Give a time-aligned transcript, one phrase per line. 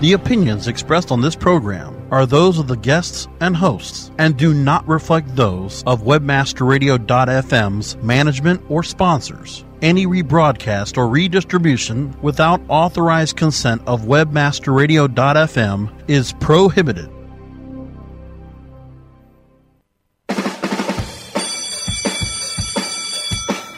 [0.00, 4.54] The opinions expressed on this program are those of the guests and hosts and do
[4.54, 9.62] not reflect those of webmasterradio.fm's management or sponsors.
[9.82, 17.10] Any rebroadcast or redistribution without authorized consent of webmasterradio.fm is prohibited.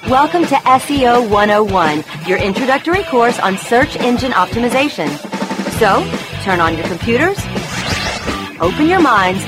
[0.08, 5.31] Welcome to SEO 101, your introductory course on search engine optimization.
[5.82, 5.98] So,
[6.44, 7.36] turn on your computers,
[8.60, 9.42] open your minds,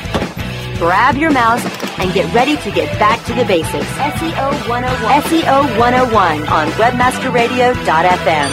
[0.81, 1.65] grab your mouse,
[2.01, 3.87] and get ready to get back to the basics.
[3.87, 5.23] SEO 101.
[5.23, 8.51] SEO 101 on webmasterradio.fm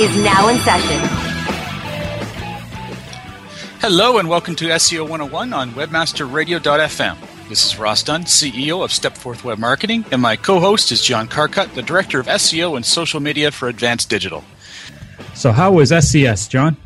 [0.00, 1.00] is now in session.
[3.80, 7.48] Hello and welcome to SEO 101 on webmasterradio.fm.
[7.48, 11.26] This is Ross Dunn, CEO of Stepforth Web Marketing, and my co host is John
[11.26, 14.44] Carcutt, the Director of SEO and Social Media for Advanced Digital.
[15.36, 16.78] So, how was SES, John?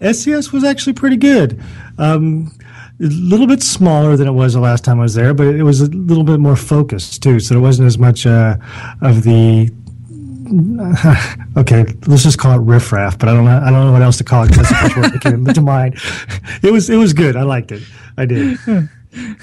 [0.00, 1.60] SES was actually pretty good.
[1.98, 2.52] Um,
[3.00, 5.62] a little bit smaller than it was the last time I was there, but it
[5.62, 7.40] was a little bit more focused too.
[7.40, 8.56] So there wasn't as much uh,
[9.00, 9.70] of the
[11.56, 13.18] okay, let's just call it riffraff.
[13.18, 13.58] But I don't know.
[13.58, 15.98] I don't know what else to call it because what came to mind.
[16.62, 17.36] It was it was good.
[17.36, 17.82] I liked it.
[18.16, 18.58] I did.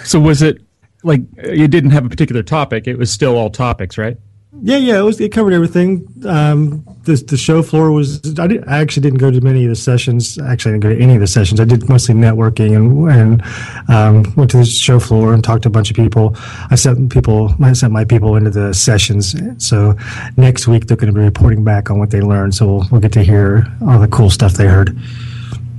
[0.03, 0.61] So was it
[1.03, 2.87] like you didn't have a particular topic?
[2.87, 4.17] It was still all topics, right?
[4.59, 5.19] Yeah, yeah, it was.
[5.21, 6.05] It covered everything.
[6.25, 8.37] Um, the the show floor was.
[8.37, 10.37] I, did, I actually didn't go to many of the sessions.
[10.37, 11.61] Actually, I didn't go to any of the sessions.
[11.61, 13.41] I did mostly networking and and
[13.89, 16.35] um, went to the show floor and talked to a bunch of people.
[16.69, 17.55] I sent people.
[17.63, 19.35] I sent my people into the sessions.
[19.65, 19.95] So
[20.35, 22.53] next week they're going to be reporting back on what they learned.
[22.53, 24.97] So we'll, we'll get to hear all the cool stuff they heard.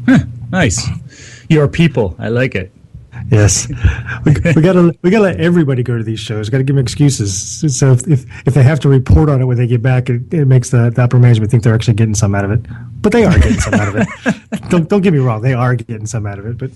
[0.07, 0.89] Huh, nice.
[1.51, 2.17] Your people.
[2.19, 2.72] I like it.
[3.31, 3.69] Yes,
[4.25, 6.51] we, we gotta we gotta let everybody go to these shows.
[6.51, 7.77] Got to give them excuses.
[7.79, 10.33] So if, if, if they have to report on it when they get back, it,
[10.33, 12.61] it makes the, the upper management think they're actually getting some out of it.
[13.01, 14.69] But they are getting some out of it.
[14.71, 16.57] Don't don't get me wrong, they are getting some out of it.
[16.59, 16.71] But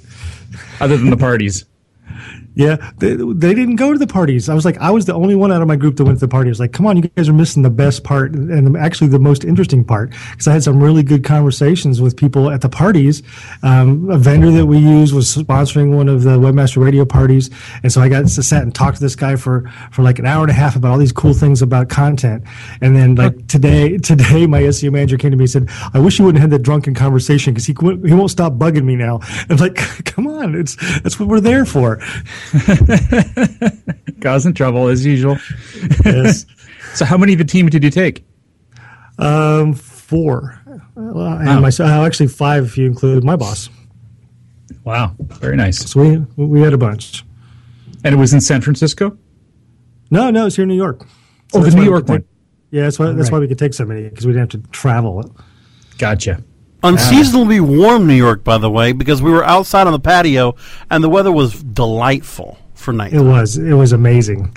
[0.81, 1.65] other than the parties.
[2.57, 4.49] Yeah, they, they didn't go to the parties.
[4.49, 6.27] I was like, I was the only one out of my group that went to
[6.27, 6.49] the party.
[6.49, 9.19] I was like, come on, you guys are missing the best part and actually the
[9.19, 13.23] most interesting part because I had some really good conversations with people at the parties.
[13.63, 17.51] Um, a vendor that we use was sponsoring one of the Webmaster Radio parties,
[17.83, 20.25] and so I got to sit and talk to this guy for for like an
[20.25, 22.43] hour and a half about all these cool things about content.
[22.81, 26.19] And then like today, today my SEO manager came to me and said, I wish
[26.19, 27.75] you wouldn't have had that drunken conversation because he
[28.09, 29.21] he won't stop bugging me now.
[29.51, 29.77] I'm like,
[30.07, 32.01] come on, it's that's what we're there for.
[34.21, 35.39] Causing trouble as usual.
[36.05, 36.47] Yes.
[36.95, 38.25] so, how many of the team did you take?
[39.19, 40.61] Um, four.
[40.95, 41.61] Well, and wow.
[41.61, 43.69] myself, actually five if you include my boss.
[44.85, 45.91] Wow, very nice.
[45.91, 47.25] So we we had a bunch.
[48.05, 49.19] And it was in San Francisco.
[50.11, 51.07] No, no, it's here in New York.
[51.53, 52.21] So oh, the New York one.
[52.21, 52.29] Take,
[52.71, 53.07] yeah, that's why.
[53.13, 53.33] that's right.
[53.33, 55.35] why we could take so many because we didn't have to travel.
[55.99, 56.43] Gotcha.
[56.89, 60.55] Unseasonably warm New York, by the way, because we were outside on the patio
[60.91, 63.13] and the weather was delightful for night.
[63.13, 63.57] It was.
[63.57, 64.57] It was amazing.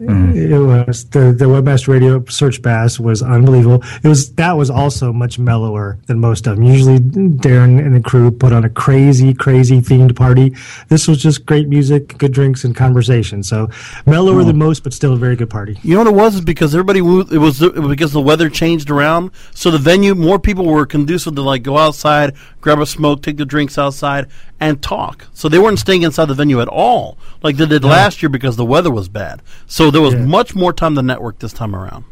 [0.00, 0.34] Mm.
[0.34, 3.84] It was the the webmaster radio search Bash was unbelievable.
[4.02, 6.64] It was that was also much mellower than most of them.
[6.64, 10.54] Usually, Daron and the crew put on a crazy, crazy themed party.
[10.88, 13.42] This was just great music, good drinks, and conversation.
[13.42, 13.68] So
[14.06, 14.44] mellower oh.
[14.44, 15.78] than most, but still a very good party.
[15.82, 16.34] You know what it was?
[16.36, 19.32] Is because everybody it was, it was because the weather changed around.
[19.54, 23.36] So the venue, more people were conducive to like go outside, grab a smoke, take
[23.36, 24.28] the drinks outside,
[24.60, 25.26] and talk.
[25.32, 28.56] So they weren't staying inside the venue at all, like they did last year because
[28.56, 29.42] the weather was bad.
[29.66, 30.24] So there was yeah.
[30.24, 32.04] much more time to network this time around.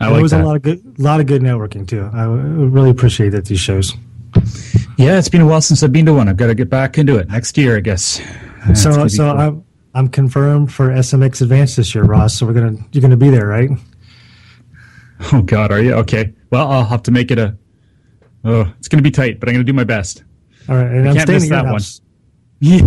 [0.00, 0.40] I like there was that.
[0.42, 2.08] a lot of good, a lot of good networking too.
[2.12, 3.94] I really appreciate that these shows.
[4.96, 6.28] Yeah, it's been a while since I've been to one.
[6.28, 8.20] I've got to get back into it next year, I guess.
[8.74, 9.40] so, so cool.
[9.40, 9.64] I'm
[9.94, 12.38] I'm confirmed for SMX Advance this year, Ross.
[12.38, 13.70] So we're gonna you're gonna be there, right?
[15.32, 16.32] Oh God, are you okay?
[16.50, 17.56] Well, I'll have to make it a.
[18.44, 20.22] Oh, it's gonna be tight, but I'm gonna do my best.
[20.68, 21.80] All right, and I am can't miss that one.
[22.60, 22.80] Yeah,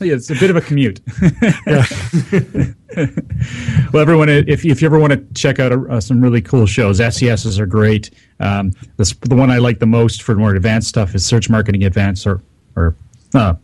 [0.00, 1.00] yeah, it's a bit of a commute.
[3.92, 6.96] well, everyone, if, if you ever want to check out uh, some really cool shows,
[6.96, 8.10] SESs are great.
[8.40, 11.84] Um, this, the one I like the most for more advanced stuff is Search Marketing
[11.84, 12.40] Advanced, or
[12.74, 12.96] or
[13.34, 13.56] uh,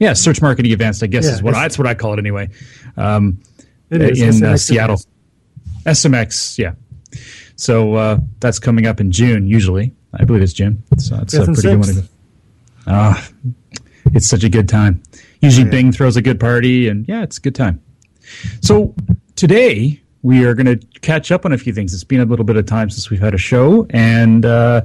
[0.00, 1.04] yeah, Search Marketing Advanced.
[1.04, 2.48] I guess yeah, is what I, that's what I call it anyway.
[2.96, 3.40] Um,
[3.90, 5.00] it is, in uh, Seattle,
[5.84, 6.58] SMX.
[6.58, 6.74] Yeah,
[7.54, 9.46] so uh, that's coming up in June.
[9.46, 10.82] Usually, I believe it's June.
[10.98, 12.08] So it's a pretty good one.
[12.88, 13.28] Ah,
[14.14, 15.02] it's such a good time.
[15.40, 15.70] Usually, yeah.
[15.70, 17.82] Bing throws a good party, and yeah, it's a good time.
[18.60, 18.94] So
[19.36, 21.94] today we are going to catch up on a few things.
[21.94, 24.82] It's been a little bit of time since we've had a show, and uh,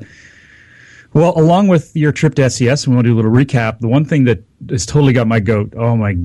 [1.13, 3.79] well, along with your trip to SES, we want to do a little recap.
[3.79, 5.73] The one thing that has totally got my goat.
[5.75, 6.17] Oh my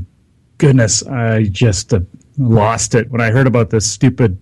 [0.59, 2.01] goodness, I just uh,
[2.37, 4.41] lost it when I heard about this stupid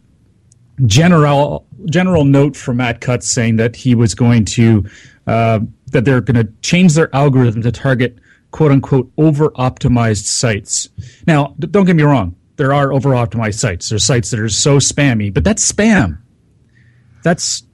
[0.84, 4.84] general general note from Matt Cutts saying that he was going to
[5.26, 5.60] uh,
[5.92, 8.18] that they're going to change their algorithm to target
[8.56, 10.88] quote unquote over optimized sites.
[11.26, 13.90] Now, don't get me wrong, there are over optimized sites.
[13.90, 16.22] There's sites that are so spammy, but that's spam.
[17.22, 17.64] That's,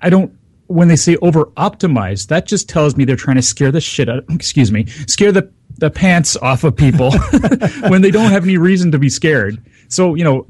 [0.00, 0.32] I don't,
[0.66, 4.08] when they say over optimized, that just tells me they're trying to scare the shit
[4.08, 7.12] out, excuse me, scare the, the pants off of people
[7.88, 9.62] when they don't have any reason to be scared.
[9.88, 10.46] So, you know,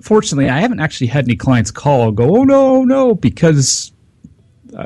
[0.00, 3.91] fortunately, I haven't actually had any clients call go, oh no, no, because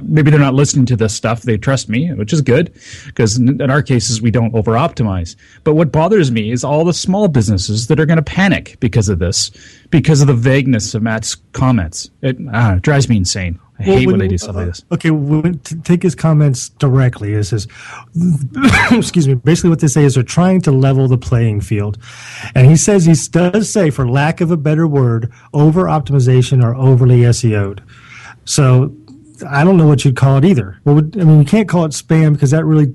[0.03, 1.43] maybe they're not listening to this stuff.
[1.43, 2.73] They trust me, which is good
[3.07, 5.37] because in, our cases, we don't over optimize.
[5.65, 9.09] But what bothers me is all the small businesses that are going to panic because
[9.09, 9.51] of this,
[9.91, 12.11] because of the vagueness of Matt's comments.
[12.23, 13.61] It uh, drives me insane.
[13.79, 14.85] I well, hate when, when I do stuff uh, like this.
[14.91, 17.69] Okay, when, to take his comments directly, is says,
[18.91, 19.35] excuse me.
[19.35, 21.99] Basically, what they say is they're trying to level the playing field,
[22.55, 26.75] and he says he does say, for lack of a better word, over optimization or
[26.75, 27.83] overly SEO'd.
[28.47, 28.95] So
[29.45, 30.79] I don't know what you'd call it either.
[30.85, 32.95] Well, I mean, you can't call it spam because that really,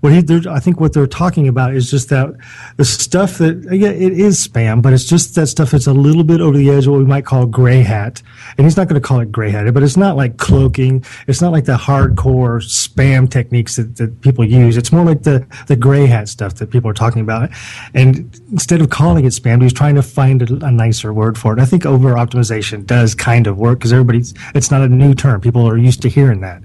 [0.00, 2.34] what he, I think what they're talking about is just that
[2.76, 6.24] the stuff that, yeah, it is spam, but it's just that stuff that's a little
[6.24, 8.22] bit over the edge, what we might call gray hat.
[8.56, 11.04] And he's not going to call it gray hat, but it's not like cloaking.
[11.26, 14.76] It's not like the hardcore spam techniques that, that people use.
[14.76, 17.50] It's more like the, the gray hat stuff that people are talking about.
[17.94, 21.52] And instead of calling it spam, he's trying to find a, a nicer word for
[21.52, 21.58] it.
[21.58, 25.40] I think over optimization does kind of work because everybody's, it's not a new term.
[25.40, 26.62] People are used to hearing that.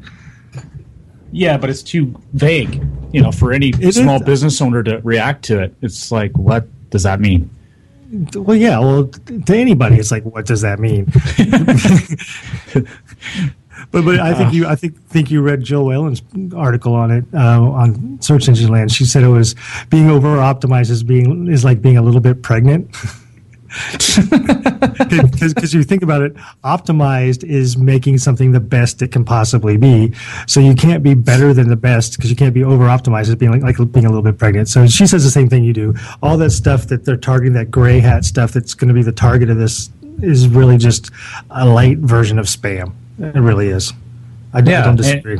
[1.32, 2.82] Yeah, but it's too vague,
[3.12, 4.24] you know, for any it small is.
[4.24, 5.76] business owner to react to it.
[5.82, 7.50] It's like, what does that mean?
[8.34, 8.80] Well, yeah.
[8.80, 11.06] Well, to anybody, it's like, what does that mean?
[13.92, 16.22] but but I think you I think think you read Jill Whalen's
[16.56, 18.94] article on it uh, on Search Engine Land.
[18.94, 19.56] She said it was
[19.90, 22.96] being over optimized is being is like being a little bit pregnant.
[24.98, 26.34] Because you think about it,
[26.64, 30.14] optimized is making something the best it can possibly be.
[30.48, 33.36] So you can't be better than the best because you can't be over optimized as
[33.36, 34.70] being like, like being a little bit pregnant.
[34.70, 35.94] So she says the same thing you do.
[36.22, 39.12] All that stuff that they're targeting, that gray hat stuff that's going to be the
[39.12, 39.90] target of this,
[40.22, 41.12] is really just
[41.52, 42.94] a light version of spam.
[43.20, 43.94] It really is.
[44.54, 45.40] I, yeah, I don't disagree.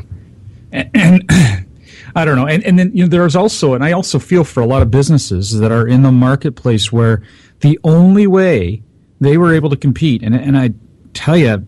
[0.72, 1.24] and, and
[2.16, 2.48] I don't know.
[2.48, 4.92] And, and then you know, there's also, and I also feel for a lot of
[4.92, 7.24] businesses that are in the marketplace where
[7.62, 8.84] the only way
[9.20, 10.72] they were able to compete, and, and I
[11.14, 11.66] tell you,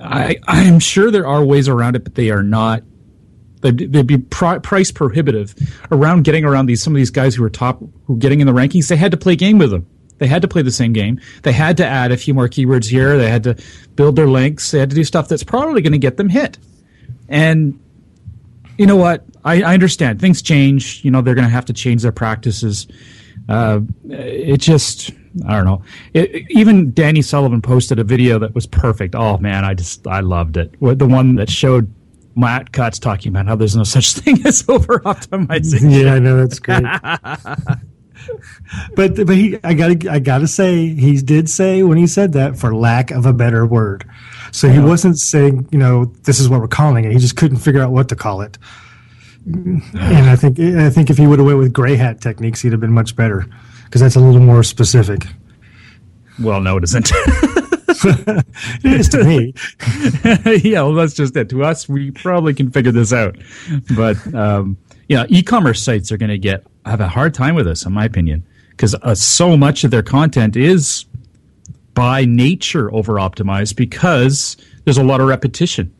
[0.00, 2.82] I, I'm sure there are ways around it, but they are not.
[3.62, 5.54] They'd, they'd be pri- price prohibitive
[5.90, 8.52] around getting around these some of these guys who are top, who getting in the
[8.52, 8.88] rankings.
[8.88, 9.86] They had to play game with them.
[10.18, 11.20] They had to play the same game.
[11.42, 13.18] They had to add a few more keywords here.
[13.18, 13.56] They had to
[13.96, 14.70] build their links.
[14.70, 16.58] They had to do stuff that's probably going to get them hit.
[17.28, 17.78] And
[18.78, 19.24] you know what?
[19.44, 21.04] I, I understand things change.
[21.04, 22.86] You know they're going to have to change their practices.
[23.48, 25.10] Uh, it just
[25.46, 25.82] I don't know.
[26.14, 29.14] It, even Danny Sullivan posted a video that was perfect.
[29.14, 30.74] Oh man, I just I loved it.
[30.80, 31.92] The one that showed
[32.34, 35.90] Matt Cutts talking about how there's no such thing as over optimizing.
[35.96, 36.82] Yeah, I know that's great.
[38.94, 42.58] but but he I gotta I gotta say he did say when he said that
[42.58, 44.08] for lack of a better word.
[44.52, 47.12] So he wasn't saying you know this is what we're calling it.
[47.12, 48.58] He just couldn't figure out what to call it.
[49.46, 49.82] And
[50.28, 52.80] I think I think if he would have went with gray hat techniques, he'd have
[52.80, 53.46] been much better
[53.84, 55.26] because that's a little more specific.
[56.40, 57.10] Well, no, it isn't.
[57.14, 58.44] it
[58.84, 59.54] is to me.
[60.68, 61.48] yeah, well, that's just it.
[61.50, 63.36] To us, we probably can figure this out.
[63.96, 64.76] But um,
[65.08, 68.04] yeah, e-commerce sites are going to get have a hard time with this, in my
[68.04, 71.06] opinion, because uh, so much of their content is
[71.94, 75.92] by nature over optimized because there's a lot of repetition.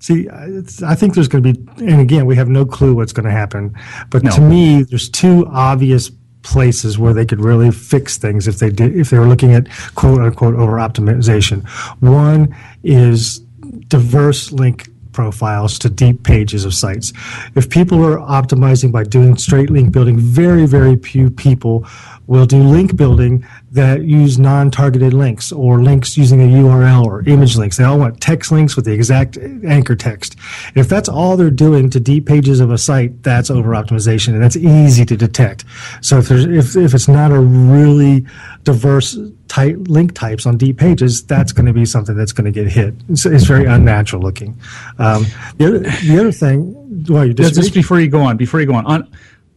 [0.00, 3.26] See, I think there's going to be, and again, we have no clue what's going
[3.26, 3.74] to happen.
[4.10, 4.30] But no.
[4.30, 6.10] to me, there's two obvious
[6.42, 9.68] places where they could really fix things if they did, if they were looking at
[9.96, 11.68] quote unquote over optimization.
[12.00, 13.40] One is
[13.88, 17.12] diverse link profiles to deep pages of sites.
[17.56, 21.86] If people are optimizing by doing straight link building, very, very few people
[22.28, 27.56] will do link building that use non-targeted links or links using a URL or image
[27.56, 27.78] links.
[27.78, 30.36] They all want text links with the exact anchor text.
[30.68, 34.34] And if that's all they're doing to deep pages of a site, that's over optimization
[34.34, 35.64] and that's easy to detect.
[36.02, 38.26] So if there's if, if it's not a really
[38.62, 39.18] diverse
[39.48, 42.70] type link types on deep pages, that's going to be something that's going to get
[42.70, 42.94] hit.
[43.08, 44.60] It's, it's very unnatural looking.
[44.98, 45.24] Um,
[45.56, 48.66] the other the other thing, well, you just, just before you go on, before you
[48.66, 49.10] go on, on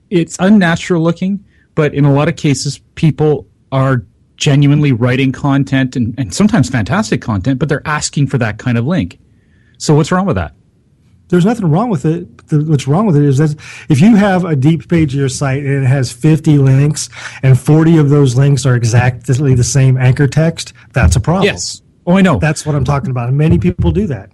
[0.10, 1.44] it's unnatural looking,
[1.76, 4.06] but in a lot of cases, people are
[4.38, 8.86] genuinely writing content and, and sometimes fantastic content, but they're asking for that kind of
[8.86, 9.20] link.
[9.78, 10.54] So what's wrong with that?
[11.30, 12.28] There's nothing wrong with it.
[12.52, 13.56] What's wrong with it is that
[13.88, 17.08] if you have a deep page of your site and it has 50 links
[17.42, 21.46] and 40 of those links are exactly the same anchor text, that's a problem.
[21.46, 21.82] Yes.
[22.06, 22.38] Oh, I know.
[22.38, 23.30] That's what I'm talking about.
[23.30, 24.32] And many people do that.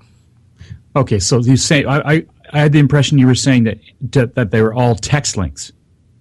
[0.95, 3.77] Okay, so you say I, I I had the impression you were saying that
[4.13, 5.71] that, that they were all text links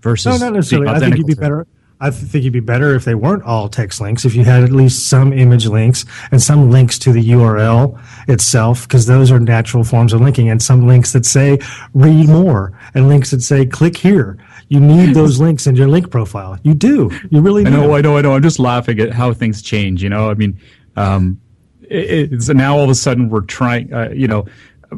[0.06, 0.88] versus no, not necessarily.
[0.88, 1.66] I think you'd be better.
[1.98, 4.24] I think you'd be better if they weren't all text links.
[4.24, 7.98] If you had at least some image links and some links to the URL
[8.28, 11.58] itself, because those are natural forms of linking, and some links that say
[11.94, 16.10] "read more" and links that say "click here." You need those links in your link
[16.10, 16.58] profile.
[16.62, 17.10] You do.
[17.30, 17.76] You really I do.
[17.76, 18.34] know, I know, I know.
[18.34, 20.02] I'm just laughing at how things change.
[20.02, 20.60] You know, I mean,
[20.96, 21.40] um,
[21.82, 23.92] it, it's now all of a sudden we're trying.
[23.92, 24.44] Uh, you know,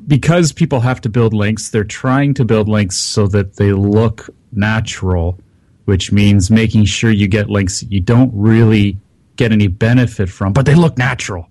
[0.07, 4.31] because people have to build links, they're trying to build links so that they look
[4.53, 5.39] natural,
[5.85, 8.97] which means making sure you get links that you don't really
[9.37, 11.49] get any benefit from, but they look natural.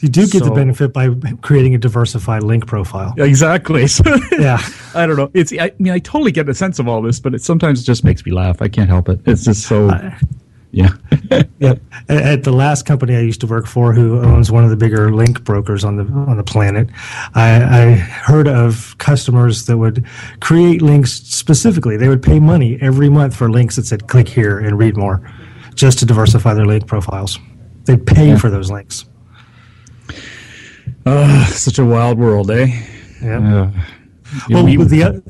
[0.00, 1.08] You do get the benefit by
[1.40, 3.14] creating a diversified link profile.
[3.16, 3.86] Exactly.
[3.86, 4.04] So,
[4.38, 4.58] Yeah.
[4.94, 5.30] I don't know.
[5.32, 5.54] It's.
[5.58, 8.24] I mean, I totally get the sense of all this, but it sometimes just makes
[8.26, 8.60] me laugh.
[8.60, 9.20] I can't help it.
[9.24, 9.88] It's just so.
[10.76, 10.90] Yeah.
[11.58, 11.80] Yep.
[12.10, 14.76] At, at the last company I used to work for, who owns one of the
[14.76, 16.88] bigger link brokers on the on the planet,
[17.34, 20.04] I, I heard of customers that would
[20.40, 21.96] create links specifically.
[21.96, 25.20] They would pay money every month for links that said "click here" and "read more,"
[25.74, 27.38] just to diversify their link profiles.
[27.86, 29.06] They'd pay for those links.
[31.54, 32.66] Such a wild world, eh?
[33.22, 33.38] Yeah.
[33.38, 33.70] Uh,
[34.50, 35.22] Well, we- the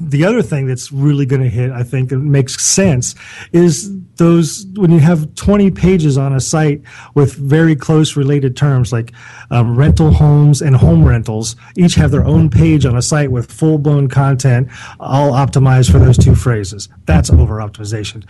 [0.00, 3.14] the other thing that's really going to hit, I think, and makes sense
[3.52, 6.82] is those when you have 20 pages on a site
[7.14, 9.12] with very close related terms like
[9.50, 13.50] um, rental homes and home rentals, each have their own page on a site with
[13.50, 16.88] full blown content, all optimized for those two phrases.
[17.06, 18.24] That's over optimization.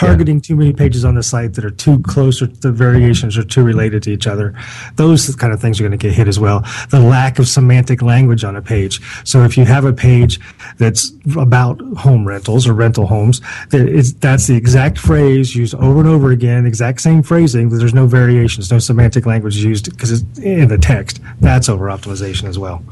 [0.00, 3.44] Targeting too many pages on the site that are too close or the variations are
[3.44, 4.54] too related to each other.
[4.96, 6.64] Those kind of things are going to get hit as well.
[6.88, 9.00] The lack of semantic language on a page.
[9.24, 10.40] So if you have a page
[10.78, 16.30] that's about home rentals or rental homes, that's the exact phrase used over and over
[16.30, 20.68] again, exact same phrasing, but there's no variations, no semantic language used because it's in
[20.68, 21.20] the text.
[21.40, 22.82] That's over optimization as well.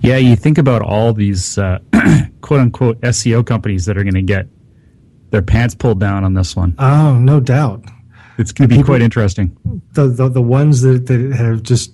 [0.00, 1.80] Yeah, you think about all these uh,
[2.40, 4.46] quote unquote SEO companies that are going to get
[5.34, 6.76] their pants pulled down on this one.
[6.78, 7.84] Oh, no doubt.
[8.38, 9.56] It's going to be quite interesting.
[9.92, 11.92] the, the the ones that, that have just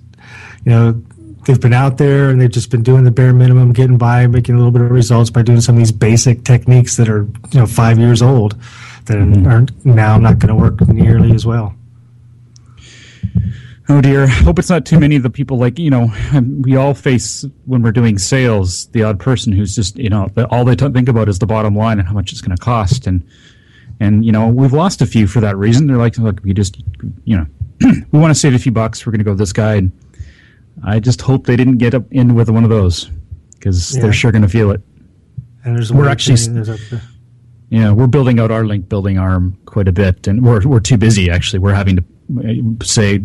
[0.64, 1.02] you know
[1.46, 4.54] they've been out there and they've just been doing the bare minimum getting by making
[4.54, 7.60] a little bit of results by doing some of these basic techniques that are you
[7.60, 8.52] know five years old
[9.06, 9.46] that mm-hmm.
[9.46, 11.74] are now not going to work nearly as well
[13.92, 14.28] Oh dear.
[14.28, 16.12] Hope it's not too many of the people like, you know,
[16.60, 20.64] we all face when we're doing sales, the odd person who's just, you know, all
[20.64, 23.08] they t- think about is the bottom line and how much it's going to cost.
[23.08, 23.26] And,
[23.98, 25.88] and, you know, we've lost a few for that reason.
[25.88, 26.80] They're like, look, we just,
[27.24, 27.46] you know,
[28.12, 29.04] we want to save a few bucks.
[29.04, 29.74] We're going to go with this guy.
[29.74, 29.90] And
[30.84, 33.10] I just hope they didn't get up in with one of those
[33.54, 34.02] because Yeah.
[34.02, 34.82] they're sure going to feel it.
[35.64, 36.78] and there's We're actually thing- there's a-
[37.70, 40.96] Yeah, we're building out our link building arm quite a bit, and we're we're too
[40.96, 41.28] busy.
[41.28, 42.04] Actually, we're having to
[42.80, 43.20] uh, say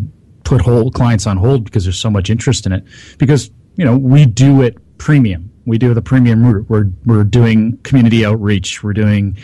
[0.46, 2.84] put whole clients on hold because there's so much interest in it.
[3.18, 5.50] Because you know we do it premium.
[5.66, 6.70] We do the premium route.
[6.70, 8.82] We're we're doing community outreach.
[8.82, 9.36] We're doing.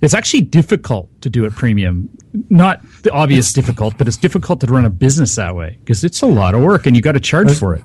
[0.00, 2.10] It's actually difficult to do it premium.
[2.50, 6.20] Not the obvious difficult, but it's difficult to run a business that way because it's
[6.22, 7.82] a lot of work, and you got to charge for it.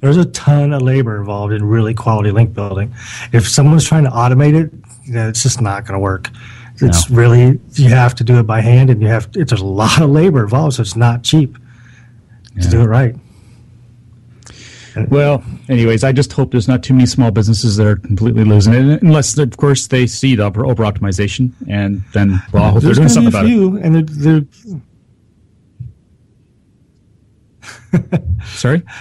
[0.00, 2.92] there's a ton of labor involved in really quality link building.
[3.32, 4.72] If someone's trying to automate it,
[5.04, 6.28] you know, it's just not going to work.
[6.80, 7.16] It's No.
[7.16, 10.00] really you have to do it by hand, and you have it, there's a lot
[10.00, 11.56] of labor involved, so it's not cheap
[12.60, 13.14] to do it right.
[15.08, 18.74] Well, anyways, I just hope there's not too many small businesses that are completely losing
[18.74, 22.92] it, unless, of course, they see the over optimization, and then well, I hope they're
[22.94, 23.46] There's doing going to something be a it.
[23.48, 24.46] few, and they're, they're
[28.46, 28.82] Sorry.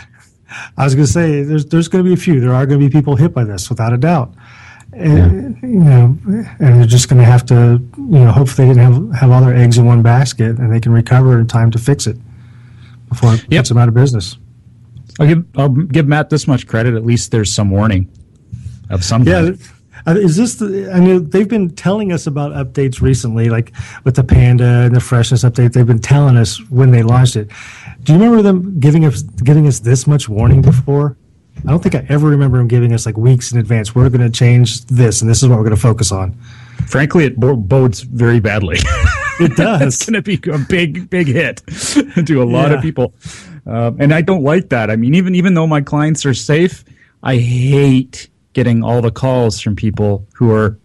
[0.78, 2.42] I was going to say there's there's going to be a few.
[2.42, 4.34] There are going to be people hit by this without a doubt.
[4.94, 8.94] And, you know, and they're just going to have to, you know, hopefully they didn't
[9.12, 11.80] have have all their eggs in one basket, and they can recover in time to
[11.80, 12.18] fix it
[13.10, 13.60] before it Yep.
[13.62, 14.38] puts them out of business.
[15.20, 16.94] I'll give I'll give Matt this much credit.
[16.96, 18.10] At least there's some warning
[18.90, 19.42] of some Yeah.
[19.42, 19.60] kind.
[20.08, 20.92] uh, Is this the?
[20.94, 23.72] I know they've been telling us about updates recently, like
[24.04, 25.72] with the Panda and the freshness update.
[25.74, 27.50] They've been telling us when they launched it.
[28.04, 31.16] Do you remember them giving us giving us this much warning before?
[31.58, 33.94] I don't think I ever remember him giving us like weeks in advance.
[33.94, 36.34] We're going to change this, and this is what we're going to focus on.
[36.88, 38.78] Frankly, it bodes very badly.
[39.40, 39.82] It does.
[39.82, 41.64] it's going to be a big, big hit
[42.28, 42.76] to a lot Yeah.
[42.76, 43.16] of people,
[43.66, 44.92] um, and I don't like that.
[44.92, 46.84] I mean, even even though my clients are safe,
[47.24, 50.78] I hate getting all the calls from people who are,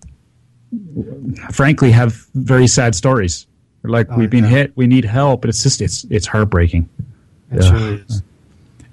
[1.50, 3.46] frankly, have very sad stories.
[3.82, 4.56] They're like, "We've been Oh, yeah.
[4.56, 4.73] hit.
[4.76, 6.88] We need help," but it's just it's it's heartbreaking.
[7.52, 7.73] It Yeah.
[7.73, 8.23] really is.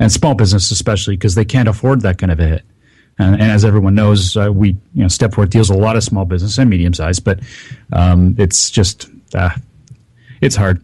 [0.03, 2.65] And small business especially because they can't afford that kind of a hit.
[3.17, 6.25] And, and as everyone knows, uh, we you know Stepforth deals a lot of small
[6.25, 7.39] business and medium size, but
[7.93, 9.51] um, it's just uh,
[10.41, 10.81] it's hard.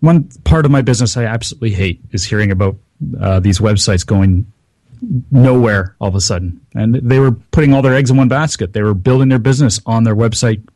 [0.00, 2.76] One part of my business I absolutely hate is hearing about
[3.20, 4.50] uh, these websites going
[5.30, 6.60] nowhere all of a sudden.
[6.74, 8.72] And they were putting all their eggs in one basket.
[8.72, 10.66] They were building their business on their website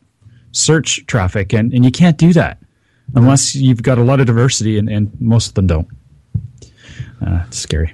[0.53, 2.59] search traffic, and, and you can't do that
[3.15, 5.87] unless you've got a lot of diversity, and, and most of them don't.
[7.25, 7.93] Uh, it's scary.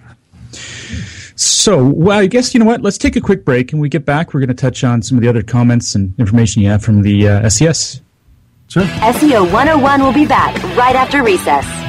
[1.36, 2.82] So, well, I guess you know what?
[2.82, 4.34] Let's take a quick break, and we get back.
[4.34, 7.02] We're going to touch on some of the other comments and information you have from
[7.02, 8.02] the uh, SES.
[8.68, 8.84] Sure.
[8.84, 11.89] SEO 101 will be back right after recess.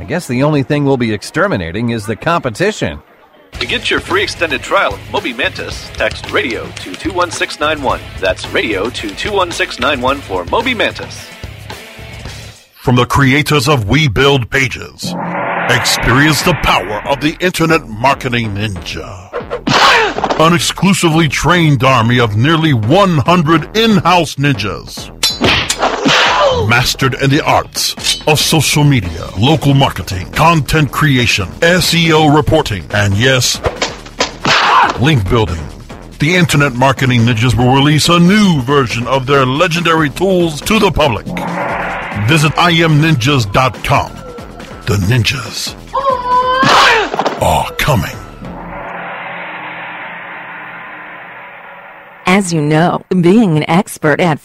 [0.00, 3.02] I guess the only thing we'll be exterminating is the competition.
[3.52, 8.00] To get your free extended trial of Moby Mantis, text radio to 21691.
[8.18, 11.28] That's radio to 21691 for Moby Mantis.
[12.72, 15.14] From the creators of We Build Pages,
[15.68, 19.28] experience the power of the Internet Marketing Ninja.
[20.40, 25.19] An exclusively trained army of nearly 100 in-house ninjas.
[26.70, 33.58] Mastered in the arts of social media, local marketing, content creation, SEO reporting, and yes,
[35.00, 35.60] link building.
[36.20, 40.92] The Internet Marketing Ninjas will release a new version of their legendary tools to the
[40.92, 41.26] public.
[42.28, 44.12] Visit imninjas.com.
[44.86, 45.74] The ninjas
[47.42, 48.16] are coming.
[52.26, 54.38] As you know, being an expert at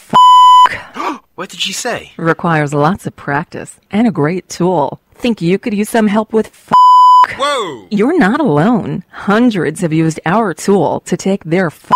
[1.36, 2.12] What did she say?
[2.18, 5.00] requires lots of practice and a great tool.
[5.14, 6.72] Think you could use some help with f-
[7.38, 7.88] Whoa!
[7.92, 9.04] You're not alone.
[9.10, 11.92] Hundreds have used our tool to take their f-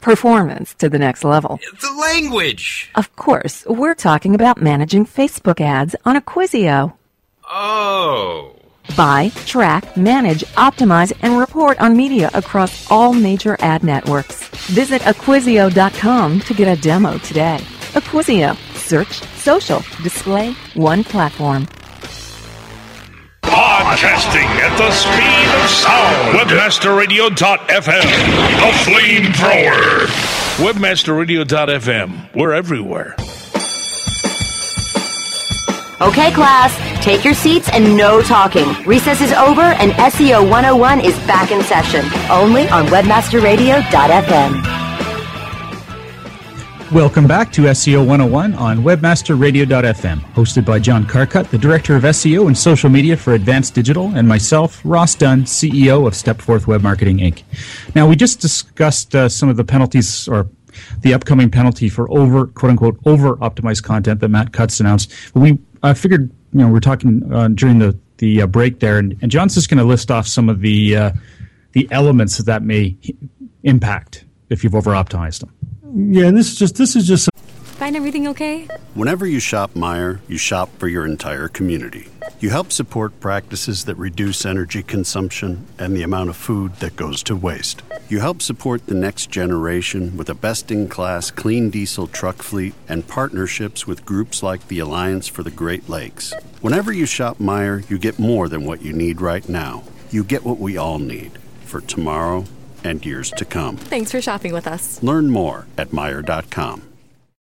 [0.00, 1.58] performance to the next level.
[1.80, 2.90] The language!
[2.94, 6.92] Of course, we're talking about managing Facebook ads on Acquisio.
[7.50, 8.54] Oh.
[8.96, 14.46] Buy, track, manage, optimize, and report on media across all major ad networks.
[14.68, 17.60] Visit Acquisio.com to get a demo today.
[17.94, 18.56] Acquisio.
[18.76, 21.66] Search, social, display, one platform.
[23.42, 26.38] Podcasting at the speed of sound.
[26.38, 28.08] Webmasterradio.fm,
[28.60, 30.06] the flamethrower.
[30.58, 33.14] Webmasterradio.fm, we're everywhere.
[36.00, 38.68] Okay, class, take your seats and no talking.
[38.84, 42.04] Recess is over and SEO 101 is back in session.
[42.30, 44.77] Only on webmasterradio.fm.
[46.92, 52.46] Welcome back to SEO 101 on webmasterradio.fm, hosted by John Carcutt, the Director of SEO
[52.46, 57.18] and Social Media for Advanced Digital, and myself, Ross Dunn, CEO of Stepforth Web Marketing
[57.18, 57.42] Inc.
[57.94, 60.48] Now, we just discussed uh, some of the penalties or
[61.00, 65.12] the upcoming penalty for over, quote unquote, over optimized content that Matt Cutts announced.
[65.34, 69.14] We I figured, you know, we're talking uh, during the, the uh, break there, and,
[69.20, 71.12] and John's just going to list off some of the, uh,
[71.72, 72.96] the elements that, that may
[73.62, 75.52] impact if you've over optimized them.
[75.94, 77.28] Yeah, and this is just this is just
[77.78, 78.66] Find everything okay?
[78.94, 82.08] Whenever you shop Meijer, you shop for your entire community.
[82.40, 87.22] You help support practices that reduce energy consumption and the amount of food that goes
[87.22, 87.82] to waste.
[88.08, 92.74] You help support the next generation with a best in class clean diesel truck fleet
[92.88, 96.34] and partnerships with groups like the Alliance for the Great Lakes.
[96.60, 99.84] Whenever you shop Meijer, you get more than what you need right now.
[100.10, 102.44] You get what we all need for tomorrow
[102.84, 103.76] and years to come.
[103.76, 105.02] Thanks for shopping with us.
[105.02, 106.82] Learn more at Meijer.com.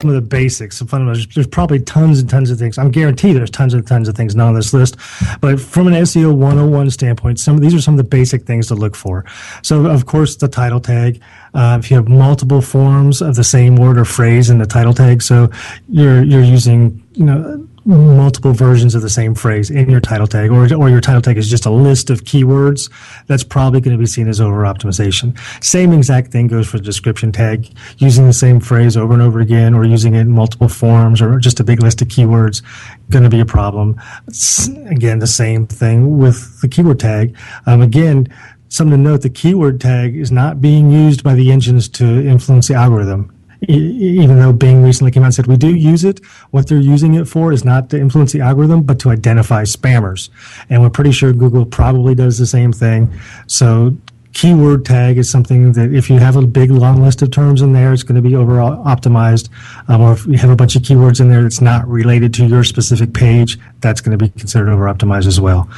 [0.02, 1.26] some of the basics, some fundamentals.
[1.34, 2.78] There's probably tons and tons of things.
[2.78, 4.98] I'm guaranteed there's tons and tons of things not on this list.
[5.40, 8.68] But from an SEO 101 standpoint, some of these are some of the basic things
[8.68, 9.24] to look for.
[9.62, 11.22] So, of course, the title tag.
[11.54, 14.94] Uh, if you have multiple forms of the same word or phrase in the title
[14.94, 15.50] tag, so
[15.88, 20.50] you're you're using you know multiple versions of the same phrase in your title tag,
[20.50, 22.90] or, or your title tag is just a list of keywords,
[23.28, 25.38] that's probably going to be seen as over optimization.
[25.64, 27.70] Same exact thing goes for the description tag,
[28.00, 31.38] using the same phrase over and over again, or using it in multiple forms, or
[31.38, 32.64] just a big list of keywords,
[33.12, 34.02] going to be a problem.
[34.28, 37.38] It's, again, the same thing with the keyword tag.
[37.68, 38.28] Um, again,
[38.70, 42.68] something to note the keyword tag is not being used by the engines to influence
[42.68, 43.35] the algorithm
[43.68, 47.16] even though Bing recently came out and said we do use it, what they're using
[47.16, 50.30] it for is not to influence the algorithm, but to identify spammers.
[50.70, 53.12] And we're pretty sure Google probably does the same thing.
[53.48, 53.98] So
[54.36, 57.72] keyword tag is something that if you have a big long list of terms in
[57.72, 59.50] there, it's going to be overall optimized.
[59.88, 62.46] Um, or if you have a bunch of keywords in there that's not related to
[62.46, 65.70] your specific page, that's going to be considered over optimized as well.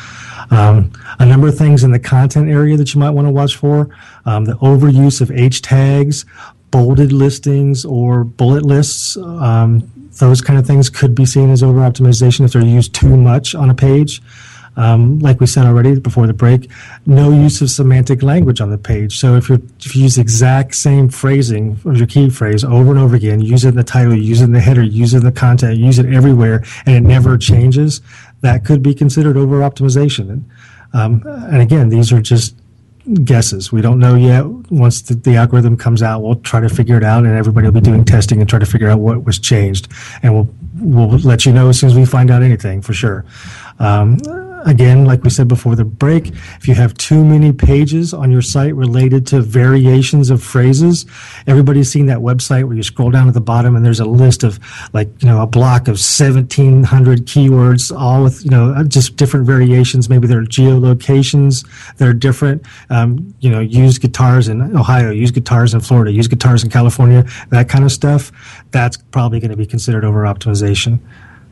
[0.49, 3.55] Um, a number of things in the content area that you might want to watch
[3.55, 3.95] for
[4.25, 6.25] um, the overuse of H tags,
[6.71, 9.17] bolded listings, or bullet lists.
[9.17, 13.15] Um, those kind of things could be seen as over optimization if they're used too
[13.15, 14.21] much on a page.
[14.75, 16.69] Um, like we said already before the break,
[17.07, 19.17] no use of semantic language on the page.
[19.19, 22.99] So if, you if you use exact same phrasing of your key phrase over and
[22.99, 25.25] over again, use it in the title, use it in the header, use it in
[25.25, 28.01] the content, use it everywhere, and it never changes,
[28.41, 30.43] that could be considered over optimization.
[30.93, 32.55] Um, and again, these are just
[33.23, 33.71] guesses.
[33.71, 34.45] We don't know yet.
[34.71, 37.73] Once the, the, algorithm comes out, we'll try to figure it out, and everybody will
[37.73, 39.87] be doing testing and try to figure out what was changed.
[40.23, 43.25] And we'll we'll let you know as soon as we find out anything for sure.
[43.79, 44.19] Um,
[44.65, 48.41] again, like we said before the break, if you have too many pages on your
[48.41, 51.05] site related to variations of phrases,
[51.45, 54.43] everybody's seen that website where you scroll down at the bottom and there's a list
[54.43, 54.59] of
[54.93, 60.09] like, you know, a block of 1700 keywords, all with, you know, just different variations.
[60.09, 61.67] Maybe there are geolocations
[61.97, 62.65] that are different.
[62.89, 67.25] Um, you know, used guitars in Ohio, used guitars in Florida, used guitars in California,
[67.49, 68.31] that kind of stuff.
[68.71, 70.99] That's probably going to be considered over optimization.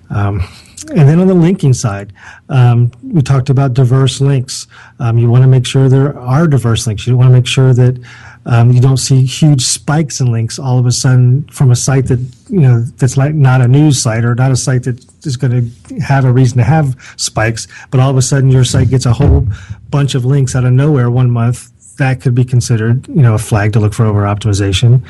[0.09, 0.47] Um,
[0.89, 2.13] and then on the linking side,
[2.49, 4.67] um, we talked about diverse links.
[4.99, 7.07] Um, you want to make sure there are diverse links.
[7.07, 7.99] You want to make sure that
[8.45, 12.05] um, you don't see huge spikes in links all of a sudden from a site
[12.07, 12.19] that
[12.49, 15.51] you know that's like not a news site or not a site that is going
[15.51, 19.05] to have a reason to have spikes, but all of a sudden your site gets
[19.05, 19.47] a whole
[19.89, 21.71] bunch of links out of nowhere one month.
[21.97, 25.01] That could be considered, you know, a flag to look for over optimization.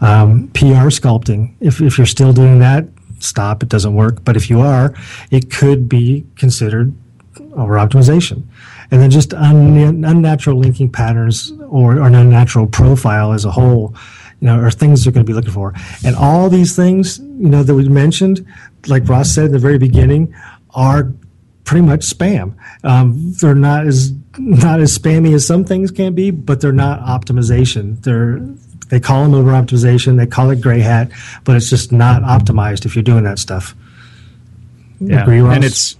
[0.00, 1.54] Um, PR sculpting.
[1.60, 2.86] If if you're still doing that,
[3.22, 4.24] stop, it doesn't work.
[4.24, 4.94] But if you are,
[5.30, 6.94] it could be considered
[7.56, 8.42] over optimization.
[8.90, 13.94] And then just un- unnatural linking patterns or, or an unnatural profile as a whole,
[14.40, 15.74] you know, are things you're going to be looking for.
[16.04, 18.46] And all these things, you know, that we mentioned,
[18.88, 20.34] like Ross said in the very beginning,
[20.74, 21.12] are
[21.64, 22.54] pretty much spam.
[22.82, 27.00] Um, they're not as not as spammy as some things can be, but they're not
[27.00, 28.02] optimization.
[28.02, 28.40] They're
[28.90, 30.16] they call them over optimization.
[30.16, 31.10] They call it gray hat,
[31.44, 33.74] but it's just not optimized if you're doing that stuff.
[35.00, 35.56] Yeah, Agree, Ross?
[35.56, 35.96] and it's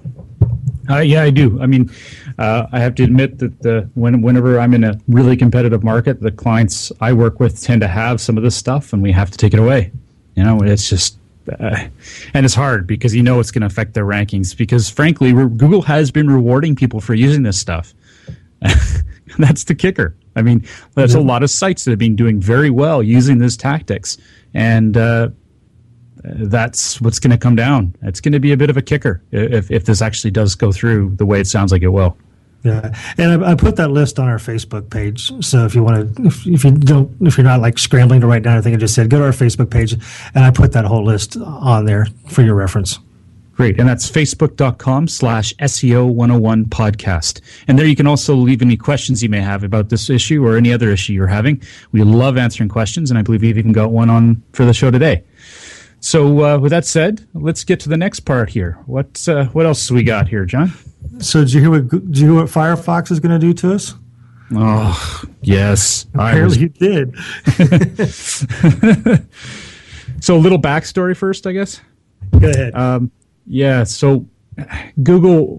[0.91, 1.61] uh, yeah, I do.
[1.63, 1.91] I mean,
[2.39, 6.21] uh, I have to admit that the, when, whenever I'm in a really competitive market,
[6.21, 9.31] the clients I work with tend to have some of this stuff, and we have
[9.31, 9.93] to take it away.
[10.35, 11.17] You know, it's just
[11.59, 11.87] uh,
[12.35, 14.57] and it's hard because you know it's going to affect their rankings.
[14.57, 17.95] Because frankly, re- Google has been rewarding people for using this stuff.
[19.39, 20.15] That's the kicker.
[20.37, 20.65] I mean,
[20.95, 24.17] there's a lot of sites that have been doing very well using these tactics,
[24.55, 25.31] and uh,
[26.23, 27.95] that's what's going to come down.
[28.03, 30.73] It's going to be a bit of a kicker if, if this actually does go
[30.73, 32.17] through the way it sounds like it will.
[32.63, 35.33] Yeah, and I, I, put that list on our Facebook page.
[35.43, 38.27] So if you want to, if, if, you don't, if you're not like scrambling to
[38.27, 40.85] write down everything I just said, go to our Facebook page, and I put that
[40.85, 42.99] whole list on there for your reference.
[43.61, 43.79] Great.
[43.79, 47.43] And that's facebook.com slash SEO 101 podcast.
[47.69, 50.57] And there you can also leave any questions you may have about this issue or
[50.57, 51.61] any other issue you're having.
[51.93, 54.91] We love answering questions, and I believe we've even got one on for the show
[54.91, 55.25] today.
[56.01, 58.79] So, uh, with that said, let's get to the next part here.
[58.87, 60.73] What uh, what else we got here, John?
[61.19, 63.75] So, did you hear what did you hear what Firefox is going to do to
[63.75, 63.95] us?
[64.55, 66.07] Oh, yes.
[66.15, 67.15] Apparently, you did.
[70.25, 71.83] so, a little backstory first, I guess.
[72.39, 72.75] Go ahead.
[72.75, 73.13] Um,
[73.47, 74.27] yeah, so
[75.03, 75.59] Google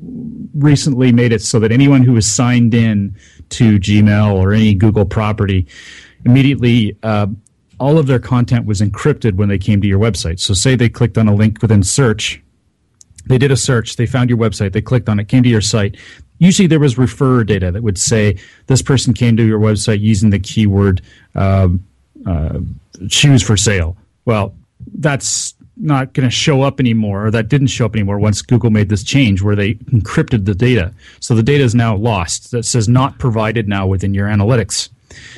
[0.54, 3.16] recently made it so that anyone who was signed in
[3.50, 5.68] to Gmail or any Google property
[6.26, 7.28] immediately uh,
[7.82, 10.40] all of their content was encrypted when they came to your website.
[10.40, 12.42] So, say they clicked on a link within search,
[13.26, 15.62] they did a search, they found your website, they clicked on it, came to your
[15.62, 15.98] site.
[16.38, 20.30] Usually, there was referrer data that would say this person came to your website using
[20.30, 21.02] the keyword
[21.34, 21.70] uh,
[22.28, 22.60] uh,
[23.08, 23.98] shoes for sale.
[24.26, 24.54] Well,
[25.00, 28.70] that's not going to show up anymore, or that didn't show up anymore once Google
[28.70, 30.94] made this change where they encrypted the data.
[31.20, 32.52] So the data is now lost.
[32.52, 34.90] That says not provided now within your analytics.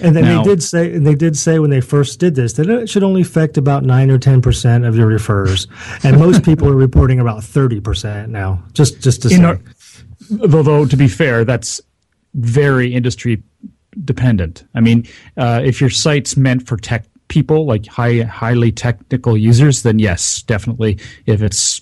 [0.02, 2.54] And then now, they did say, and they did say when they first did this
[2.54, 5.68] that it should only affect about nine or ten percent of your referrers,
[6.04, 8.64] and most people are reporting about thirty percent now.
[8.74, 9.44] Just, just to say.
[9.44, 9.60] Our,
[10.42, 11.82] although to be fair, that's
[12.36, 13.42] very industry
[14.04, 14.64] dependent.
[14.74, 19.84] I mean, uh, if your site's meant for tech people, like high, highly technical users,
[19.84, 21.00] then yes, definitely.
[21.26, 21.82] If it's,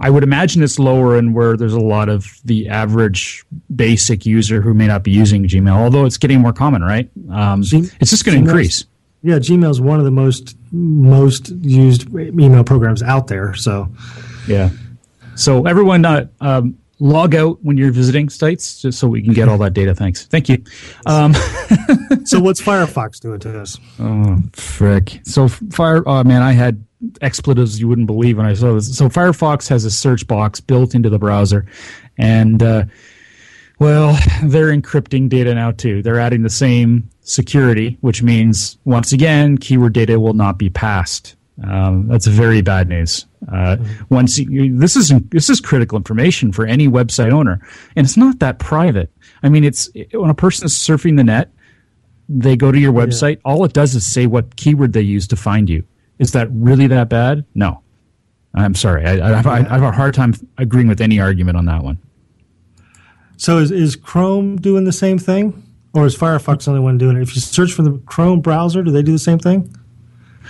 [0.00, 4.62] I would imagine it's lower and where there's a lot of the average basic user
[4.62, 7.10] who may not be using Gmail, although it's getting more common, right?
[7.30, 8.86] Um, G- it's just going to increase.
[9.22, 13.54] Yeah, Gmail is one of the most most used email programs out there.
[13.54, 13.88] So,
[14.48, 14.70] yeah.
[15.36, 19.48] So everyone, uh, um, log out when you're visiting sites just so we can get
[19.48, 19.92] all that data.
[19.92, 20.24] Thanks.
[20.26, 20.62] Thank you.
[21.04, 21.34] Um,
[22.24, 23.76] so what's Firefox doing to us?
[23.98, 25.20] Oh, frick.
[25.24, 26.84] So fire, oh man, I had
[27.20, 28.96] expletives you wouldn't believe when I saw this.
[28.96, 31.66] So Firefox has a search box built into the browser.
[32.18, 32.84] And, uh,
[33.80, 36.02] Well, they're encrypting data now too.
[36.02, 41.34] They're adding the same security, which means once again, keyword data will not be passed.
[41.68, 43.26] Um, that's very bad news.
[43.50, 43.76] Uh,
[44.08, 47.60] once you, this is this is critical information for any website owner,
[47.96, 49.10] and it's not that private.
[49.42, 51.50] I mean, it's when a person is surfing the net,
[52.28, 53.40] they go to your website.
[53.44, 55.84] All it does is say what keyword they use to find you.
[56.18, 57.44] Is that really that bad?
[57.54, 57.82] No.
[58.54, 59.04] I'm sorry.
[59.06, 61.98] I, I, I, I have a hard time agreeing with any argument on that one.
[63.38, 65.62] So is, is Chrome doing the same thing?
[65.94, 67.22] Or is Firefox the only one doing it?
[67.22, 69.74] If you search for the Chrome browser, do they do the same thing?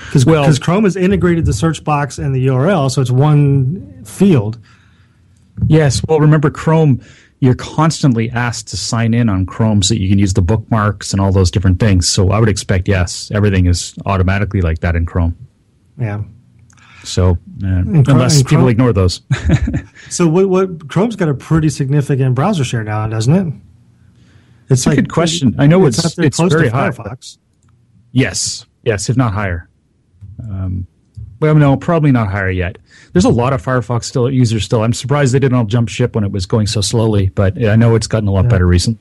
[0.07, 4.59] Because Well- Chrome has integrated the search box and the URL, so it's one field.
[5.66, 6.02] Yes.
[6.09, 7.00] Well, remember Chrome,
[7.40, 11.12] you're constantly asked to sign in on Chrome so that you can use the bookmarks
[11.12, 12.09] and all those different things.
[12.09, 15.37] So I would expect, yes, everything is automatically like that in Chrome.
[15.98, 16.22] Yeah.
[17.05, 19.20] So uh, unless and people Chrome- ignore those.
[20.11, 23.55] So what, what Chrome's got a pretty significant browser share now, doesn't it?
[24.68, 25.55] It's a good question.
[25.59, 26.90] I know it's it's close very to high.
[26.90, 27.38] Firefox.
[28.11, 29.68] Yes, yes, if not higher.
[30.42, 30.87] Um,
[31.40, 32.78] well, no, probably not higher yet.
[33.12, 34.85] There's a lot of Firefox still users still.
[34.85, 37.74] I'm surprised they didn't all jump ship when it was going so slowly, but I
[37.74, 39.00] know it's gotten a lot better recently.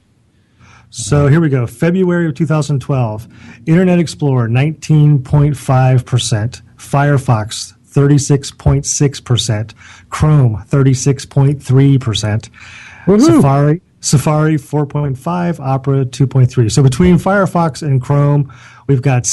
[0.90, 1.68] So here we go.
[1.68, 3.28] February of 2012,
[3.66, 9.74] Internet Explorer 19.5%, Firefox 36.6%,
[10.10, 16.72] Chrome 36.3%, Safari Safari 4.5, Opera 2.3.
[16.72, 18.52] So between Firefox and Chrome,
[18.88, 19.26] we've got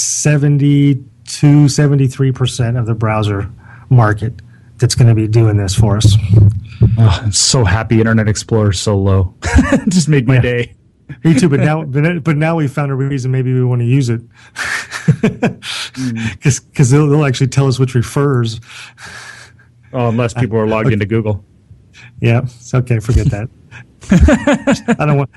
[1.28, 3.50] 72 73% of the browser
[3.90, 4.40] market
[4.78, 6.16] that's going to be doing this for us.
[6.98, 9.34] Oh, I'm so happy Internet Explorer is so low.
[9.88, 10.74] Just made my day.
[11.24, 14.08] Me too, but now, but, now we found a reason maybe we want to use
[14.08, 14.20] it
[15.06, 16.32] mm.
[16.42, 18.60] because they'll, they'll actually tell us which refers.
[19.92, 21.44] Oh, unless people are logged into Google.
[22.20, 23.00] Yeah, it's okay.
[23.00, 23.48] Forget that.
[24.98, 25.30] I don't want.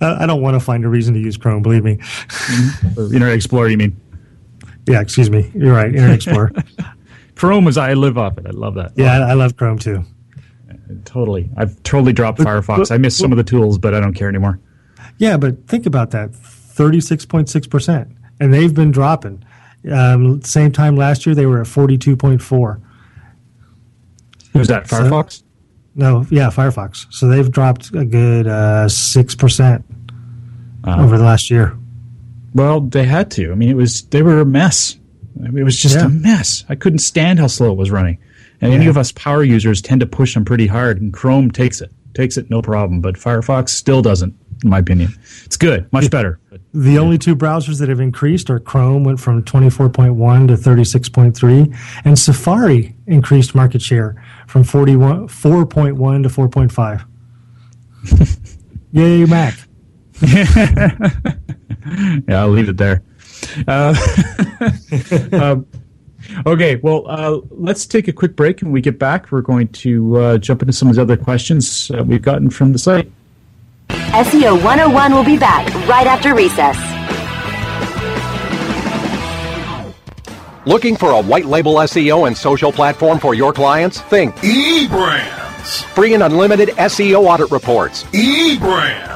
[0.00, 1.62] I don't want to find a reason to use Chrome.
[1.62, 1.96] Believe me.
[1.96, 3.00] Mm-hmm.
[3.00, 4.00] Or Internet Explorer, you mean?
[4.86, 5.50] Yeah, excuse me.
[5.54, 5.86] You're right.
[5.88, 6.52] Internet Explorer.
[7.34, 8.46] Chrome is I live off it.
[8.46, 8.92] I love that.
[8.96, 10.04] Yeah, I, I love Chrome too.
[11.04, 11.50] Totally.
[11.56, 12.76] I've totally dropped But- Firefox.
[12.78, 14.60] but- I miss some of the tools, but I don't care anymore.
[15.18, 16.34] Yeah, but think about that.
[16.34, 19.42] Thirty-six point six percent, and they've been dropping.
[19.90, 22.80] Um, same time last year, they were at forty-two point four.
[24.52, 24.88] Who's that?
[24.88, 25.42] So- Firefox?
[25.94, 27.06] No, yeah, Firefox.
[27.10, 29.84] So they've dropped a good uh, six percent
[30.84, 31.76] Uh, over the last year.
[32.56, 33.52] Well, they had to.
[33.52, 34.96] I mean, it was they were a mess.
[35.44, 36.06] It was just Yeah.
[36.06, 36.64] a mess.
[36.70, 38.16] I couldn't stand how slow it was running.
[38.62, 41.82] And any of us power users tend to push them pretty hard, and Chrome takes
[41.82, 43.02] it, takes it no problem.
[43.02, 45.10] But Firefox still doesn't, in my opinion.
[45.44, 46.38] It's good, much better.
[46.50, 51.70] But The only two browsers that have increased are Chrome went from 24.1 to 36.3,
[52.06, 54.14] and Safari increased market share
[54.46, 57.04] from 41, 4.1 to 4.5.
[58.92, 59.65] Yay, Mac.
[62.28, 63.02] yeah, I'll leave it there.
[63.68, 63.94] Uh,
[65.32, 65.66] um,
[66.46, 68.60] okay, well, uh, let's take a quick break.
[68.62, 71.16] and When we get back, we're going to uh, jump into some of the other
[71.16, 73.10] questions uh, we've gotten from the site.
[73.88, 76.76] SEO 101 will be back right after recess.
[80.66, 84.00] Looking for a white label SEO and social platform for your clients?
[84.00, 85.84] Think eBrandz.
[85.94, 89.15] free and unlimited SEO audit reports, eBrandz.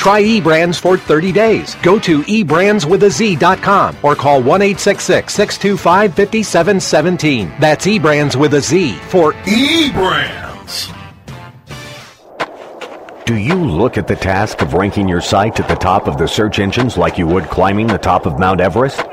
[0.00, 1.74] Try eBrandz for 30 days.
[1.82, 7.52] Go to eBrandsWithAZ.com or call 1 625 5717.
[7.60, 10.96] That's eBrandz with a Z for eBrandz.
[13.26, 16.26] Do you look at the task of ranking your site at the top of the
[16.26, 19.04] search engines like you would climbing the top of Mount Everest?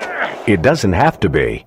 [0.48, 1.67] It doesn't have to be.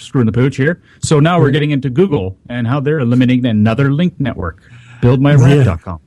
[0.00, 0.82] screwing the pooch here.
[1.02, 4.62] So now we're getting into Google and how they're eliminating another link network,
[5.00, 6.00] buildmyrank.com.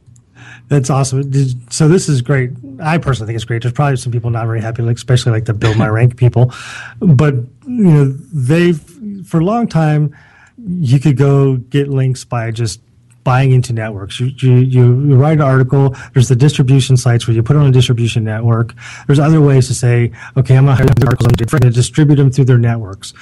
[0.70, 1.32] That's awesome.
[1.70, 2.52] So this is great.
[2.82, 3.62] I personally think it's great.
[3.62, 6.54] There's probably some people not very happy, like especially like the build my rank people.
[7.00, 7.36] But
[7.68, 8.80] you know, they've
[9.26, 10.16] for a long time
[10.58, 12.82] you could go get links by just
[13.24, 14.20] buying into networks.
[14.20, 14.56] You, you,
[15.02, 15.96] you write an article.
[16.14, 18.74] There's the distribution sites where you put it on a distribution network.
[19.08, 21.28] There's other ways to say, okay, I'm going to articles.
[21.28, 23.14] I'm going to distribute them through their networks.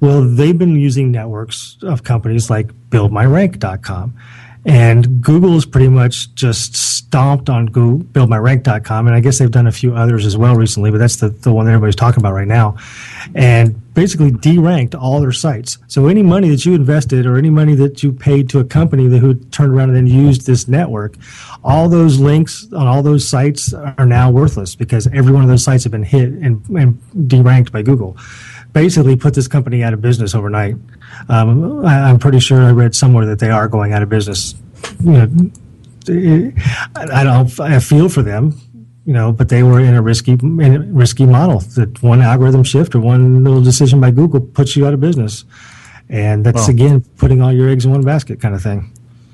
[0.00, 4.14] Well, they've been using networks of companies like BuildMyRank.com.
[4.64, 9.72] And Google has pretty much just stomped on BuildMyRank.com, and I guess they've done a
[9.72, 12.48] few others as well recently, but that's the, the one that everybody's talking about right
[12.48, 12.76] now.
[13.34, 15.76] And basically deranked all their sites.
[15.88, 19.08] So any money that you invested or any money that you paid to a company
[19.08, 21.16] that who turned around and then used this network,
[21.64, 25.64] all those links on all those sites are now worthless because every one of those
[25.64, 28.16] sites have been hit and, and deranked by Google.
[28.72, 30.76] Basically, put this company out of business overnight.
[31.28, 34.54] Um, I, I'm pretty sure I read somewhere that they are going out of business.
[35.02, 35.50] You know,
[36.06, 36.54] it-
[36.96, 37.60] I I don't.
[37.60, 38.58] I feel for them,
[39.04, 41.60] you know, but they were in a risky, in a risky model.
[41.76, 45.44] That one algorithm shift or one little decision by Google puts you out of business,
[46.08, 48.90] and that's Well- again putting all your eggs in one basket, kind of thing.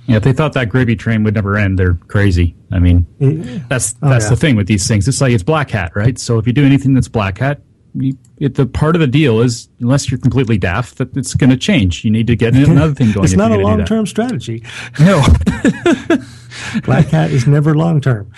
[0.06, 2.54] Yeah, if they thought that gravy train would never end, they're crazy.
[2.70, 3.58] I mean, Yeah.
[3.68, 4.30] that's Oh, that's yeah.
[4.30, 5.08] the thing with these things.
[5.08, 6.18] It's like it's black hat, right?
[6.18, 7.60] So if you do anything that's black hat,
[7.96, 11.56] it, the part of the deal is unless you're completely daft, that it's going to
[11.56, 12.04] change.
[12.04, 13.24] You need to get another thing going.
[13.24, 14.64] it's not a you're gonna do long term strategy.
[14.98, 15.22] No.
[16.84, 18.32] Black hat is never long term.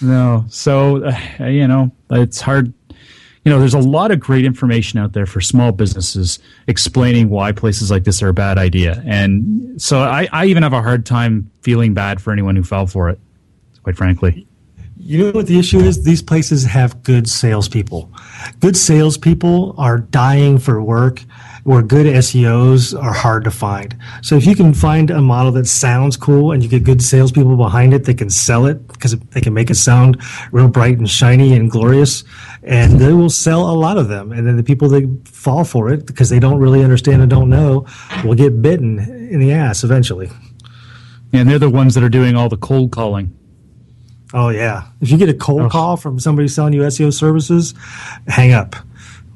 [0.00, 0.44] No.
[0.48, 2.72] So, uh, you know, it's hard.
[3.44, 7.52] You know, there's a lot of great information out there for small businesses explaining why
[7.52, 9.02] places like this are a bad idea.
[9.06, 12.86] And so I, I even have a hard time feeling bad for anyone who fell
[12.86, 13.18] for it,
[13.82, 14.46] quite frankly.
[15.02, 16.04] You know what the issue is?
[16.04, 18.12] These places have good salespeople.
[18.60, 21.24] Good salespeople are dying for work,
[21.64, 23.96] where good SEOs are hard to find.
[24.20, 27.56] So if you can find a model that sounds cool and you get good salespeople
[27.56, 31.08] behind it, they can sell it because they can make it sound real bright and
[31.08, 32.22] shiny and glorious,
[32.62, 34.32] and they will sell a lot of them.
[34.32, 37.48] And then the people that fall for it because they don't really understand and don't
[37.48, 37.86] know
[38.22, 40.30] will get bitten in the ass eventually.
[41.32, 43.34] And they're the ones that are doing all the cold calling.
[44.32, 44.84] Oh yeah.
[45.00, 47.74] If you get a cold call from somebody selling you SEO services,
[48.28, 48.76] hang up.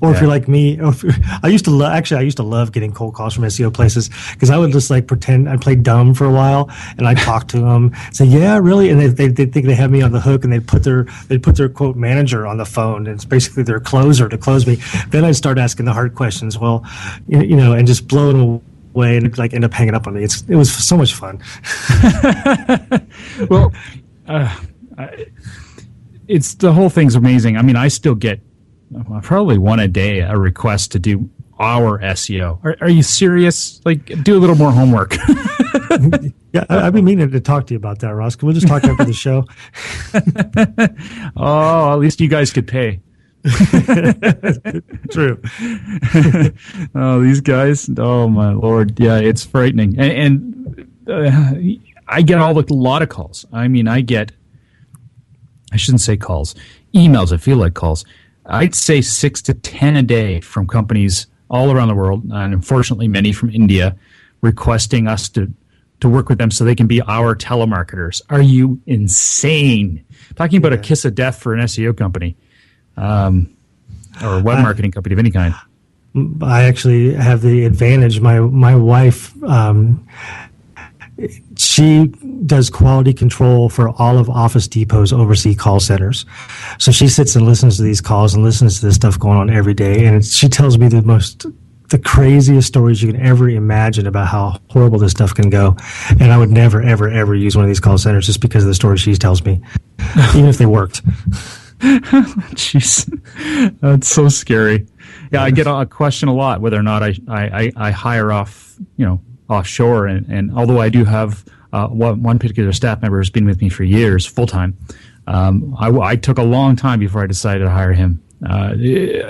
[0.00, 0.92] Or if you're like me, you're-
[1.42, 4.10] I used to lo- actually I used to love getting cold calls from SEO places
[4.34, 7.48] because I would just like pretend I played dumb for a while and I'd talk
[7.48, 10.20] to them, say yeah really, and they they they think they have me on the
[10.20, 13.24] hook and they'd put their they'd put their quote manager on the phone and it's
[13.24, 14.76] basically their closer to close me.
[15.08, 16.58] Then I'd start asking the hard questions.
[16.58, 16.84] Well,
[17.26, 18.60] you you know, and just blow them
[18.94, 20.22] away and like end up hanging up on me.
[20.24, 21.40] It's it was so much fun.
[23.48, 23.72] well,
[24.28, 24.54] uh,
[26.28, 27.56] it's the whole thing's amazing.
[27.56, 28.40] I mean, I still get
[29.22, 32.64] probably one a day a request to do our SEO.
[32.64, 33.80] Are, are you serious?
[33.84, 35.16] Like, do a little more homework.
[36.54, 38.36] Yeah, I, I've been meaning to talk to you about that, Ross.
[38.36, 39.44] Can we just talk after the show?
[41.36, 43.00] oh, at least you guys could pay.
[45.10, 45.42] True.
[46.94, 47.90] oh, these guys.
[47.98, 49.00] Oh my lord.
[49.00, 49.98] Yeah, it's frightening.
[49.98, 51.60] And, and uh,
[52.06, 53.44] I get all the a lot of calls.
[53.52, 54.30] I mean, I get.
[55.74, 56.54] I shouldn't say calls.
[56.94, 57.32] Emails.
[57.32, 58.04] I feel like calls.
[58.46, 63.08] I'd say six to ten a day from companies all around the world, and unfortunately,
[63.08, 63.96] many from India,
[64.40, 65.52] requesting us to
[66.00, 68.22] to work with them so they can be our telemarketers.
[68.30, 70.04] Are you insane?
[70.36, 72.36] Talking about a kiss of death for an SEO company.
[72.96, 73.56] Um,
[74.22, 75.54] or a web marketing company of any kind.
[76.42, 78.20] I actually have the advantage.
[78.20, 80.06] My my wife, um,
[81.56, 82.08] she
[82.46, 86.26] does quality control for all of Office Depot's overseas call centers.
[86.78, 89.50] So she sits and listens to these calls and listens to this stuff going on
[89.50, 91.46] every day, and she tells me the most
[91.90, 95.76] the craziest stories you can ever imagine about how horrible this stuff can go.
[96.18, 98.68] And I would never, ever, ever use one of these call centers just because of
[98.68, 99.60] the stories she tells me,
[100.30, 101.04] even if they worked.
[102.54, 104.86] Jeez, that's so scary.
[105.30, 108.76] Yeah, I get a question a lot whether or not I, I, I hire off,
[108.96, 110.06] you know, offshore.
[110.06, 113.60] And, and although I do have uh, one, one particular staff member who's been with
[113.60, 114.76] me for years, full time,
[115.26, 118.22] um, I, I took a long time before I decided to hire him.
[118.46, 118.74] Uh,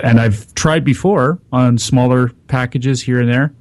[0.03, 3.53] and I've tried before on smaller packages here and there.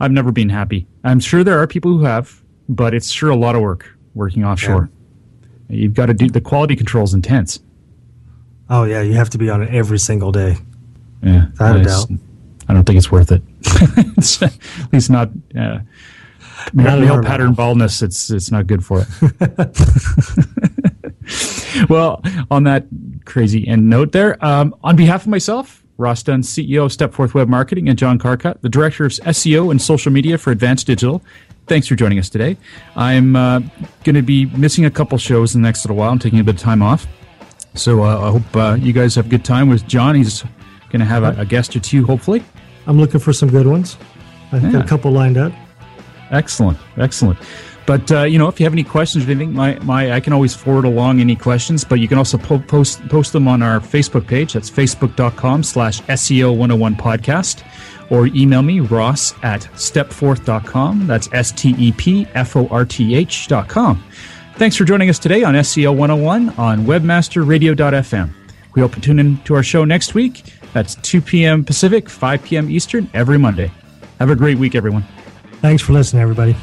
[0.00, 0.86] I've never been happy.
[1.04, 4.44] I'm sure there are people who have, but it's sure a lot of work working
[4.44, 4.90] offshore.
[5.68, 5.76] Yeah.
[5.76, 7.60] You've got to do the quality control is intense.
[8.68, 10.56] Oh yeah, you have to be on it every single day.
[11.22, 12.10] Yeah, without a doubt.
[12.68, 13.42] I don't think it's worth it.
[14.16, 14.58] it's, at
[14.92, 15.30] least not.
[15.58, 15.78] Uh,
[16.72, 18.02] Not male hard pattern baldness.
[18.02, 19.08] It's it's not good for it.
[21.88, 22.86] well, on that
[23.24, 24.42] crazy end note, there.
[24.44, 28.60] Um, on behalf of myself, Ross Dunn, CEO of Stepforth Web Marketing, and John Carcutt,
[28.62, 31.22] the Director of SEO and Social Media for Advanced Digital.
[31.66, 32.56] Thanks for joining us today.
[32.94, 33.60] I'm uh,
[34.04, 36.10] going to be missing a couple shows in the next little while.
[36.10, 37.06] I'm taking a bit of time off.
[37.74, 40.14] So uh, I hope uh, you guys have a good time with John.
[40.14, 40.44] He's
[40.90, 42.42] going to have a, a, guest or two, hopefully.
[42.86, 43.96] I'm looking for some good ones.
[44.52, 44.72] I've yeah.
[44.72, 45.52] got a couple lined up.
[46.30, 47.38] Excellent, excellent.
[47.86, 50.32] But uh, you know, if you have any questions or anything, my, my I can
[50.32, 51.84] always forward along any questions.
[51.84, 54.54] But you can also po- post post them on our Facebook page.
[54.54, 57.62] That's facebook.com/slash SEO 101 podcast,
[58.10, 61.06] or email me Ross at stepforth.com.
[61.06, 64.02] That's S T E P F O R T H dot com.
[64.56, 68.30] Thanks for joining us today on SEO 101 on WebmasterRadio.fm.
[68.74, 70.55] We hope you tune in to our show next week.
[70.76, 71.64] That's 2 p.m.
[71.64, 72.68] Pacific, 5 p.m.
[72.68, 73.72] Eastern every Monday.
[74.18, 75.06] Have a great week, everyone.
[75.62, 76.54] Thanks for listening, everybody.